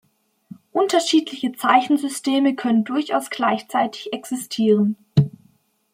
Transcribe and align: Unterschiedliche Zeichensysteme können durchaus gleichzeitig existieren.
Unterschiedliche 0.71 1.51
Zeichensysteme 1.51 2.55
können 2.55 2.83
durchaus 2.85 3.29
gleichzeitig 3.29 4.11
existieren. 4.11 4.95